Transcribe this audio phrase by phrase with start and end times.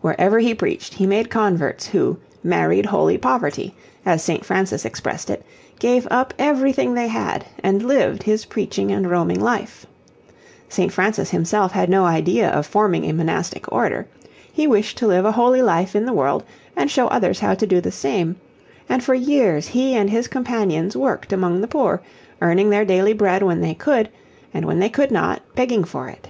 [0.00, 4.44] Wherever he preached he made converts who 'married Holy Poverty,' as St.
[4.44, 5.46] Francis expressed it,
[5.78, 9.86] gave up everything they had, and lived his preaching and roaming life.
[10.68, 10.92] St.
[10.92, 14.08] Francis himself had no idea of forming a monastic order.
[14.52, 16.42] He wished to live a holy life in the world
[16.74, 18.34] and show others how to do the same,
[18.88, 22.02] and for years he and his companions worked among the poor,
[22.40, 24.08] earning their daily bread when they could,
[24.52, 26.26] and when they could not, begging for it.